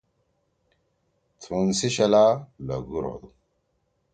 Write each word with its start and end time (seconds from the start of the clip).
تُھن 1.41 1.67
سی 1.77 1.87
شلا 1.95 2.25
لھگُور 2.67 3.03
ہودو۔ 3.11 3.29